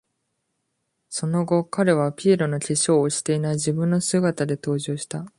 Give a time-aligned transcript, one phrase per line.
[1.09, 5.27] その後、彼は、ピエロの化粧をしていない自分の姿で登場した。